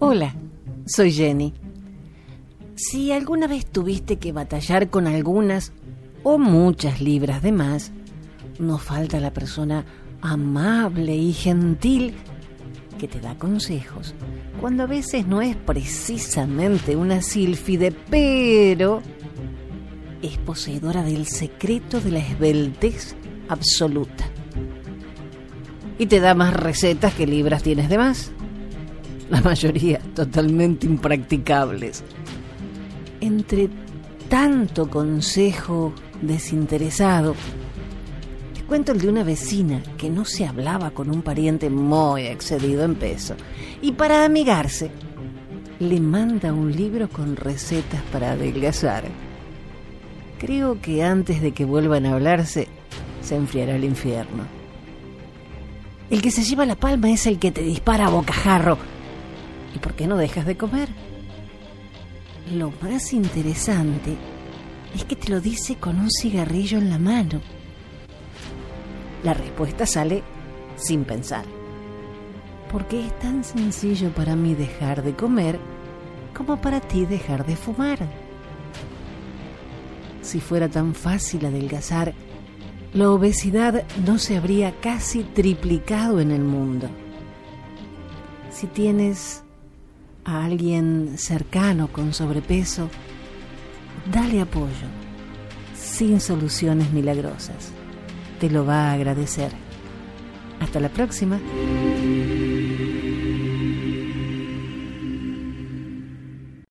[0.00, 0.32] Hola,
[0.86, 1.52] soy Jenny.
[2.76, 5.72] Si alguna vez tuviste que batallar con algunas
[6.22, 7.90] o muchas libras de más,
[8.60, 9.84] no falta la persona
[10.20, 12.14] amable y gentil
[12.96, 14.14] que te da consejos,
[14.60, 19.02] cuando a veces no es precisamente una sílfide, pero
[20.22, 23.16] es poseedora del secreto de la esbeltez
[23.48, 24.28] absoluta.
[25.98, 28.30] Y te da más recetas que libras tienes de más.
[29.30, 32.02] La mayoría totalmente impracticables.
[33.20, 33.68] Entre
[34.28, 35.92] tanto consejo
[36.22, 37.34] desinteresado,
[38.54, 42.84] te cuento el de una vecina que no se hablaba con un pariente muy excedido
[42.84, 43.34] en peso.
[43.82, 44.90] Y para amigarse,
[45.78, 49.04] le manda un libro con recetas para adelgazar.
[50.38, 52.68] Creo que antes de que vuelvan a hablarse,
[53.22, 54.44] se enfriará el infierno.
[56.10, 58.78] El que se lleva la palma es el que te dispara a bocajarro.
[59.74, 60.88] ¿Y por qué no dejas de comer?
[62.54, 64.16] Lo más interesante
[64.94, 67.40] es que te lo dice con un cigarrillo en la mano.
[69.22, 70.22] La respuesta sale
[70.76, 71.44] sin pensar.
[72.70, 75.58] Porque es tan sencillo para mí dejar de comer
[76.34, 77.98] como para ti dejar de fumar.
[80.22, 82.14] Si fuera tan fácil adelgazar,
[82.92, 86.88] la obesidad no se habría casi triplicado en el mundo.
[88.50, 89.42] Si tienes
[90.28, 92.90] a alguien cercano con sobrepeso,
[94.12, 94.86] dale apoyo,
[95.74, 97.72] sin soluciones milagrosas.
[98.38, 99.52] Te lo va a agradecer.
[100.60, 101.40] Hasta la próxima.